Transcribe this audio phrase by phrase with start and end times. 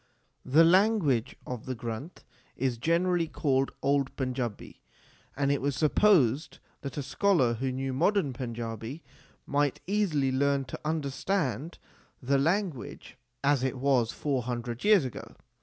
[0.47, 2.23] The language of the Granth
[2.57, 4.79] is generally called old Panjabi;
[5.37, 9.03] and it was supposed that a scholar who knew modern Panjabi,
[9.45, 11.77] might easily learn to understand
[12.19, 15.35] the language as it was four hundred years ago.